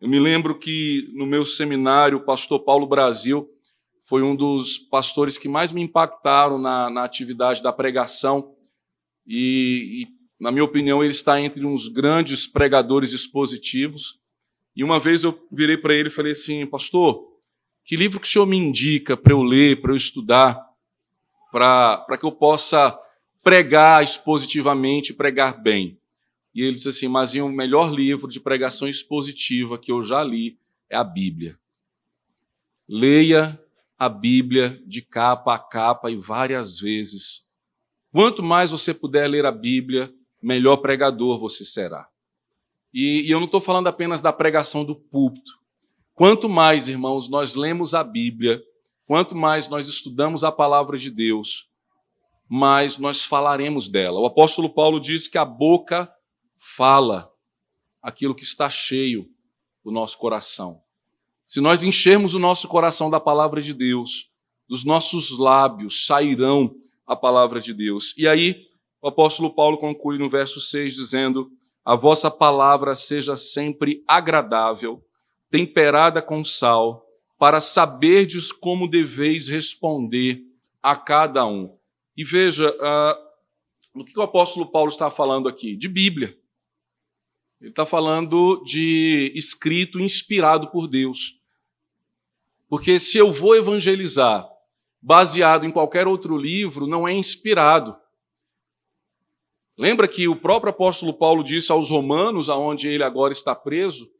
[0.00, 3.48] Eu me lembro que no meu seminário, o pastor Paulo Brasil
[4.02, 8.54] foi um dos pastores que mais me impactaram na, na atividade da pregação
[9.26, 10.08] e, e,
[10.42, 14.18] na minha opinião, ele está entre uns grandes pregadores expositivos.
[14.74, 17.28] E uma vez eu virei para ele e falei assim, pastor,
[17.84, 20.60] que livro que o senhor me indica para eu ler, para eu estudar,
[21.52, 22.98] para que eu possa
[23.42, 25.99] pregar expositivamente, pregar bem?
[26.60, 30.58] E ele disse assim, mas o melhor livro de pregação expositiva que eu já li
[30.88, 31.58] é a Bíblia.
[32.88, 33.60] Leia
[33.98, 37.44] a Bíblia de capa a capa e várias vezes
[38.12, 42.08] Quanto mais você puder ler a Bíblia, melhor pregador você será.
[42.92, 45.52] E, e eu não estou falando apenas da pregação do púlpito.
[46.12, 48.60] Quanto mais, irmãos, nós lemos a Bíblia,
[49.06, 51.68] quanto mais nós estudamos a palavra de Deus,
[52.48, 54.18] mais nós falaremos dela.
[54.18, 56.12] O apóstolo Paulo diz que a boca
[56.60, 57.32] fala
[58.02, 59.26] aquilo que está cheio
[59.82, 60.82] do nosso coração.
[61.44, 64.30] Se nós enchermos o nosso coração da palavra de Deus,
[64.68, 68.14] dos nossos lábios sairão a palavra de Deus.
[68.16, 68.68] E aí,
[69.02, 71.50] o apóstolo Paulo conclui no verso 6 dizendo:
[71.84, 75.02] A vossa palavra seja sempre agradável,
[75.50, 77.04] temperada com sal,
[77.36, 80.42] para saberdes como deveis responder
[80.82, 81.76] a cada um.
[82.16, 85.74] E veja, uh, o que o apóstolo Paulo está falando aqui?
[85.74, 86.38] De Bíblia.
[87.60, 91.38] Ele está falando de escrito inspirado por Deus.
[92.68, 94.48] Porque se eu vou evangelizar
[95.02, 97.96] baseado em qualquer outro livro, não é inspirado.
[99.76, 104.10] Lembra que o próprio apóstolo Paulo disse aos romanos, aonde ele agora está preso,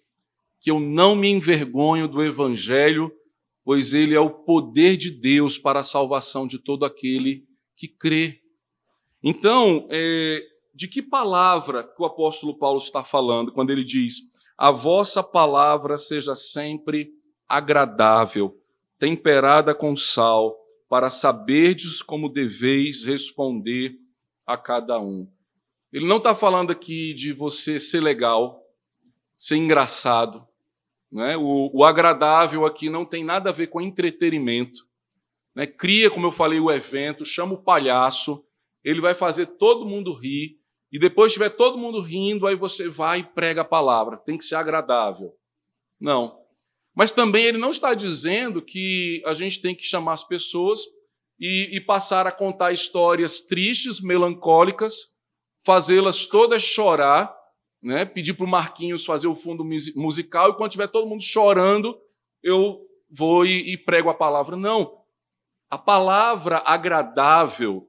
[0.59, 3.13] que eu não me envergonho do evangelho,
[3.63, 7.45] pois ele é o poder de Deus para a salvação de todo aquele
[7.77, 8.41] que crê.
[9.23, 10.43] Então, é,
[10.81, 14.23] de que palavra que o apóstolo Paulo está falando quando ele diz:
[14.57, 17.11] a vossa palavra seja sempre
[17.47, 18.59] agradável,
[18.99, 20.57] temperada com sal,
[20.89, 23.99] para saberdes como deveis responder
[24.47, 25.31] a cada um.
[25.93, 28.65] Ele não está falando aqui de você ser legal,
[29.37, 30.49] ser engraçado.
[31.13, 31.37] Né?
[31.37, 34.87] O, o, agradável aqui não tem nada a ver com entretenimento.
[35.55, 35.67] Né?
[35.67, 38.43] Cria, como eu falei, o evento, chama o palhaço,
[38.83, 40.60] ele vai fazer todo mundo rir,
[40.93, 44.17] e depois tiver todo mundo rindo, aí você vai e prega a palavra.
[44.17, 45.33] Tem que ser agradável.
[46.01, 46.41] Não.
[46.95, 50.81] Mas também ele não está dizendo que a gente tem que chamar as pessoas
[51.39, 55.13] e, e passar a contar histórias tristes, melancólicas,
[55.65, 57.35] fazê-las todas chorar,
[57.83, 58.05] né?
[58.05, 61.99] pedir para o Marquinhos fazer o fundo musical e quando tiver todo mundo chorando,
[62.43, 64.57] eu vou e, e prego a palavra.
[64.57, 64.99] Não.
[65.71, 67.89] A palavra agradável,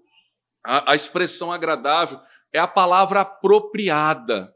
[0.63, 2.19] a, a expressão agradável,
[2.53, 4.53] é a palavra apropriada.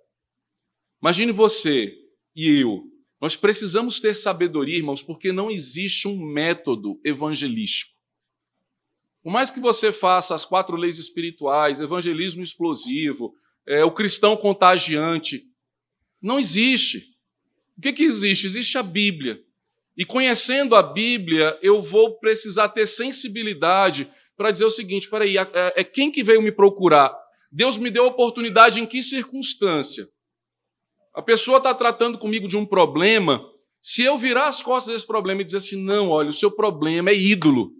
[1.01, 1.95] Imagine você
[2.35, 7.91] e eu nós precisamos ter sabedoria, irmãos, porque não existe um método evangelístico.
[9.23, 13.33] Por mais que você faça as quatro leis espirituais, evangelismo explosivo,
[13.65, 15.43] é, o cristão contagiante,
[16.21, 17.15] não existe.
[17.75, 18.45] O que, que existe?
[18.45, 19.41] Existe a Bíblia.
[19.97, 25.47] E conhecendo a Bíblia, eu vou precisar ter sensibilidade para dizer o seguinte: peraí, é,
[25.77, 27.11] é quem que veio me procurar?
[27.51, 30.07] Deus me deu oportunidade em que circunstância?
[31.13, 33.41] A pessoa está tratando comigo de um problema.
[33.81, 37.09] Se eu virar as costas desse problema e dizer assim, não, olha, o seu problema
[37.09, 37.71] é ídolo.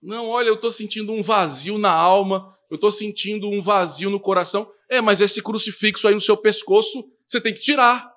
[0.00, 4.20] Não, olha, eu estou sentindo um vazio na alma, eu estou sentindo um vazio no
[4.20, 4.70] coração.
[4.88, 8.12] É, mas esse crucifixo aí no seu pescoço, você tem que tirar.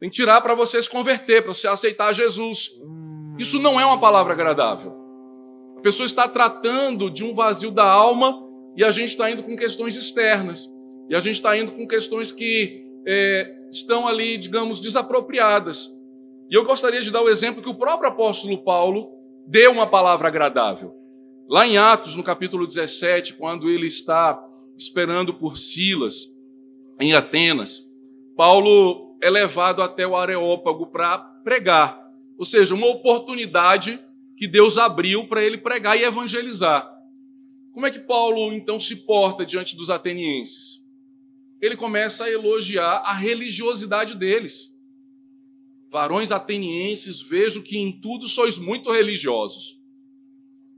[0.00, 2.70] Tem que tirar para você se converter, para você aceitar Jesus.
[3.38, 4.92] Isso não é uma palavra agradável.
[5.78, 8.43] A pessoa está tratando de um vazio da alma
[8.76, 10.70] e a gente está indo com questões externas.
[11.08, 15.90] E a gente está indo com questões que é, estão ali, digamos, desapropriadas.
[16.50, 19.12] E eu gostaria de dar o exemplo que o próprio apóstolo Paulo
[19.46, 20.94] deu uma palavra agradável.
[21.48, 24.42] Lá em Atos, no capítulo 17, quando ele está
[24.78, 26.32] esperando por Silas
[26.98, 27.86] em Atenas,
[28.36, 32.02] Paulo é levado até o Areópago para pregar.
[32.38, 34.00] Ou seja, uma oportunidade
[34.36, 36.93] que Deus abriu para ele pregar e evangelizar.
[37.74, 40.84] Como é que Paulo então se porta diante dos atenienses?
[41.64, 44.70] ele começa a elogiar a religiosidade deles.
[45.90, 49.80] Varões atenienses, vejo que em tudo sois muito religiosos.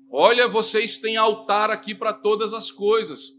[0.08, 3.36] Olha, vocês têm altar aqui para todas as coisas.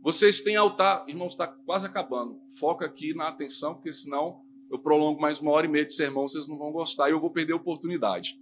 [0.00, 1.04] Vocês têm altar.
[1.08, 2.40] Irmãos, está quase acabando.
[2.60, 6.28] Foca aqui na atenção, porque senão eu prolongo mais uma hora e meia de sermão,
[6.28, 8.38] vocês não vão gostar e eu vou perder a oportunidade.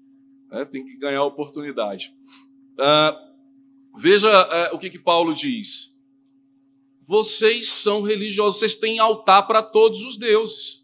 [0.51, 2.15] É, tem que ganhar a oportunidade.
[2.75, 3.32] Uh,
[3.97, 4.29] veja
[4.73, 5.93] uh, o que, que Paulo diz
[7.13, 10.83] vocês são religiosos, vocês têm altar para todos os deuses.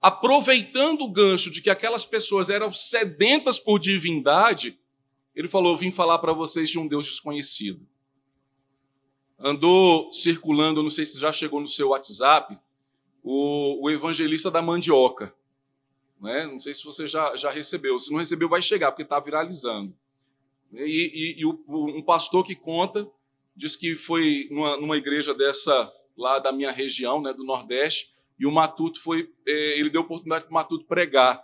[0.00, 4.78] Aproveitando o gancho de que aquelas pessoas eram sedentas por divindade,
[5.34, 7.86] ele falou: Eu vim falar para vocês de um Deus desconhecido.
[9.38, 12.58] Andou circulando, não sei se já chegou no seu WhatsApp,
[13.22, 15.34] o, o evangelista da mandioca.
[16.20, 16.46] Né?
[16.46, 17.98] Não sei se você já, já recebeu.
[17.98, 19.94] Se não recebeu, vai chegar, porque está viralizando.
[20.76, 23.08] E, e, e o, um pastor que conta
[23.56, 28.46] diz que foi numa, numa igreja dessa lá da minha região, né, do Nordeste, e
[28.46, 31.42] o Matuto foi, é, ele deu oportunidade para o Matuto pregar.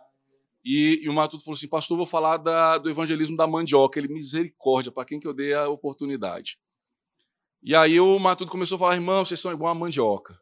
[0.65, 3.99] E, e, o Matuto falou assim, pastor, vou falar da, do evangelismo da mandioca.
[3.99, 6.59] Ele, misericórdia, para quem que eu dei a oportunidade?
[7.63, 10.39] E aí o Matuto começou a falar, irmão, vocês são igual a mandioca.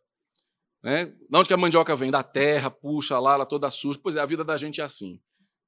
[0.82, 1.06] Né?
[1.06, 2.10] De onde que a mandioca vem?
[2.10, 3.98] Da terra, puxa lá, ela toda suja.
[4.02, 5.20] Pois é, a vida da gente é assim.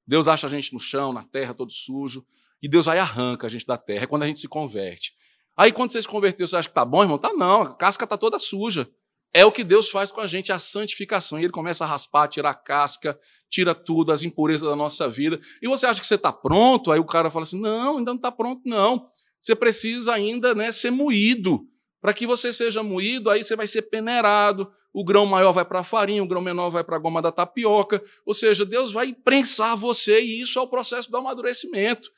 [0.05, 2.25] Deus acha a gente no chão, na terra, todo sujo,
[2.61, 4.03] e Deus vai arranca a gente da terra.
[4.03, 5.13] É quando a gente se converte.
[5.57, 7.17] Aí quando você se converteu, você acha que tá bom, irmão?
[7.17, 8.89] Tá não, a casca tá toda suja.
[9.33, 11.39] É o que Deus faz com a gente, a santificação.
[11.39, 13.17] E ele começa a raspar, tirar a casca,
[13.49, 15.39] tira tudo, as impurezas da nossa vida.
[15.61, 16.91] E você acha que você está pronto?
[16.91, 19.07] Aí o cara fala assim: não, ainda não está pronto, não.
[19.39, 21.61] Você precisa ainda né, ser moído.
[22.01, 24.71] Para que você seja moído, aí você vai ser peneirado.
[24.93, 27.31] O grão maior vai para a farinha, o grão menor vai para a goma da
[27.31, 28.03] tapioca.
[28.25, 32.09] Ou seja, Deus vai prensar você, e isso é o processo do amadurecimento.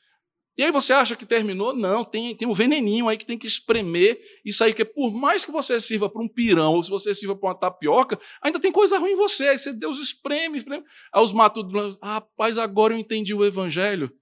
[0.56, 1.74] E aí você acha que terminou?
[1.74, 4.20] Não, tem, tem um veneninho aí que tem que espremer.
[4.44, 7.34] Isso aí que por mais que você sirva para um pirão ou se você sirva
[7.34, 9.48] para uma tapioca, ainda tem coisa ruim em você.
[9.48, 10.84] Aí Deus espreme, espreme.
[11.12, 14.12] Aí os matutos, ah, rapaz, agora eu entendi o evangelho.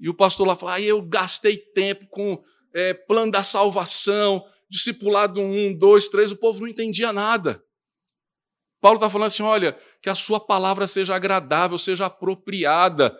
[0.00, 2.42] E o pastor lá fala, ah, eu gastei tempo com
[2.74, 7.62] é, plano da salvação, discipulado um, dois, três, o povo não entendia nada.
[8.80, 13.16] Paulo está falando assim: olha, que a sua palavra seja agradável, seja apropriada.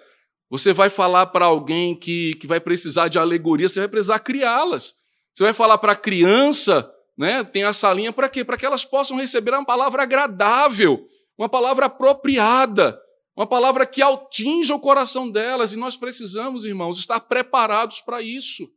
[0.51, 4.95] Você vai falar para alguém que, que vai precisar de alegoria, você vai precisar criá-las.
[5.35, 7.45] Você vai falar para a criança, né?
[7.45, 8.45] Tem a salinha para quê?
[8.45, 12.99] Para que elas possam receber uma palavra agradável, uma palavra apropriada,
[13.37, 15.73] uma palavra que atinja o coração delas.
[15.73, 18.69] E nós precisamos, irmãos, estar preparados para isso.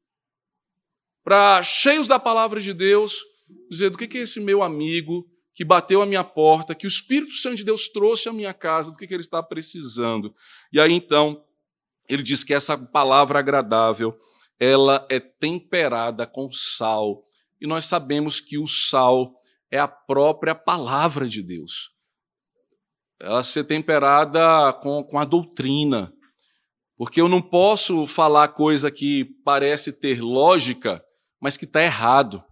[1.24, 3.22] Para, cheios da palavra de Deus,
[3.70, 7.34] dizer do que é esse meu amigo que bateu a minha porta, que o Espírito
[7.34, 10.34] Santo de Deus trouxe à minha casa, do que ele está precisando.
[10.72, 11.44] E aí então,
[12.14, 14.18] ele diz que essa palavra agradável
[14.62, 17.24] ela é temperada com sal.
[17.60, 19.34] E nós sabemos que o sal
[19.72, 21.90] é a própria palavra de Deus.
[23.20, 26.14] Ela ser temperada com, com a doutrina.
[26.96, 31.04] Porque eu não posso falar coisa que parece ter lógica,
[31.40, 32.44] mas que está errado.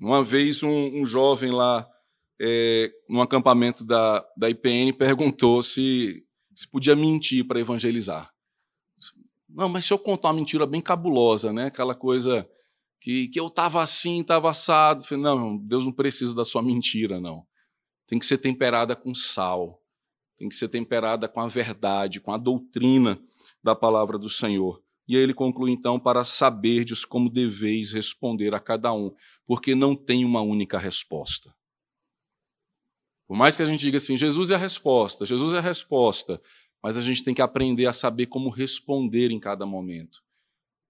[0.00, 1.86] Uma vez um, um jovem lá,
[2.40, 6.24] é, num acampamento da, da IPN, perguntou se,
[6.54, 8.33] se podia mentir para evangelizar.
[9.54, 11.66] Não, mas se eu contar uma mentira bem cabulosa, né?
[11.66, 12.48] Aquela coisa
[13.00, 15.04] que, que eu estava assim, estava assado.
[15.04, 17.46] Falei, não, Deus não precisa da sua mentira, não.
[18.06, 19.80] Tem que ser temperada com sal.
[20.36, 23.22] Tem que ser temperada com a verdade, com a doutrina
[23.62, 24.82] da palavra do Senhor.
[25.06, 29.14] E aí ele conclui então para saberdes como deveis responder a cada um,
[29.46, 31.54] porque não tem uma única resposta.
[33.26, 36.40] Por mais que a gente diga assim, Jesus é a resposta, Jesus é a resposta,
[36.84, 40.22] mas a gente tem que aprender a saber como responder em cada momento.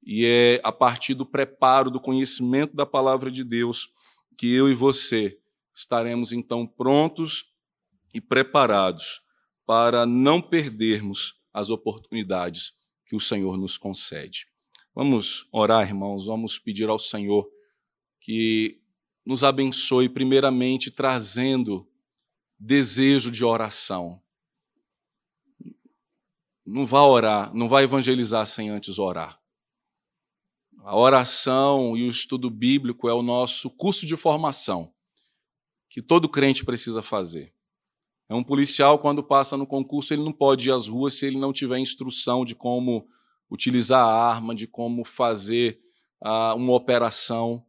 [0.03, 3.89] E é a partir do preparo, do conhecimento da palavra de Deus,
[4.37, 5.39] que eu e você
[5.73, 7.45] estaremos então prontos
[8.13, 9.23] e preparados
[9.65, 12.73] para não perdermos as oportunidades
[13.07, 14.49] que o Senhor nos concede.
[14.97, 17.49] Vamos orar, irmãos, vamos pedir ao Senhor
[18.21, 18.81] que
[19.25, 21.89] nos abençoe, primeiramente trazendo
[22.59, 24.24] desejo de oração
[26.67, 29.39] não vá orar, não vai evangelizar sem antes orar.
[30.79, 34.93] A oração e o estudo bíblico é o nosso curso de formação
[35.95, 37.55] que todo crente precisa fazer.
[38.29, 41.39] É um policial, quando passa no concurso, ele não pode ir às ruas se ele
[41.39, 43.07] não tiver instrução de como
[43.49, 45.81] utilizar a arma, de como fazer
[46.21, 47.65] uh, uma operação.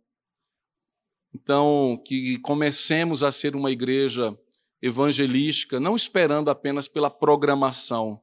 [1.35, 4.35] Então, que comecemos a ser uma igreja
[4.81, 8.19] evangelística, não esperando apenas pela programação,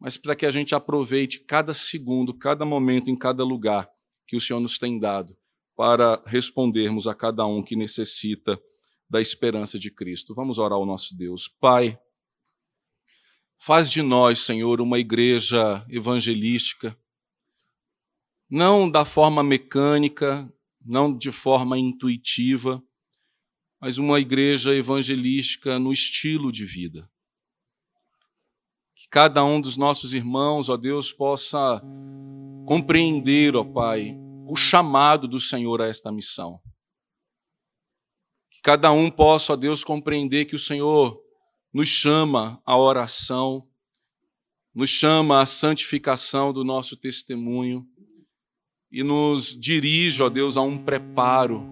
[0.00, 3.90] mas para que a gente aproveite cada segundo, cada momento, em cada lugar
[4.26, 5.36] que o Senhor nos tem dado
[5.76, 8.60] para respondermos a cada um que necessita
[9.08, 10.34] da esperança de Cristo.
[10.34, 11.48] Vamos orar ao nosso Deus.
[11.48, 11.98] Pai,
[13.58, 16.96] faz de nós, Senhor, uma igreja evangelística,
[18.50, 20.52] não da forma mecânica,
[20.84, 22.82] não de forma intuitiva,
[23.80, 27.08] mas uma igreja evangelística no estilo de vida
[29.10, 31.82] cada um dos nossos irmãos, ó Deus, possa
[32.66, 36.60] compreender, ó Pai, o chamado do Senhor a esta missão.
[38.50, 41.18] Que cada um possa, ó Deus, compreender que o Senhor
[41.72, 43.66] nos chama à oração,
[44.74, 47.86] nos chama à santificação do nosso testemunho
[48.90, 51.62] e nos dirige, ó Deus, a um preparo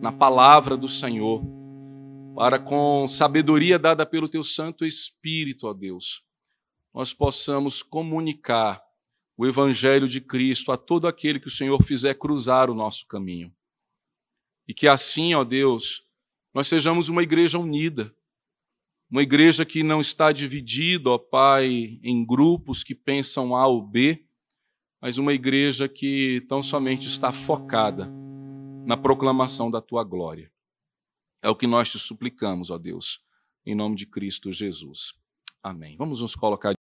[0.00, 1.42] na palavra do Senhor,
[2.34, 6.22] para com sabedoria dada pelo teu Santo Espírito, ó Deus,
[6.92, 8.82] nós possamos comunicar
[9.36, 13.52] o Evangelho de Cristo a todo aquele que o Senhor fizer cruzar o nosso caminho.
[14.68, 16.04] E que assim, ó Deus,
[16.54, 18.14] nós sejamos uma igreja unida,
[19.10, 24.24] uma igreja que não está dividida, ó Pai, em grupos que pensam A ou B,
[25.00, 28.08] mas uma igreja que tão somente está focada
[28.86, 30.52] na proclamação da tua glória.
[31.42, 33.20] É o que nós te suplicamos, ó Deus,
[33.66, 35.14] em nome de Cristo Jesus.
[35.62, 35.96] Amém.
[35.96, 36.74] Vamos nos colocar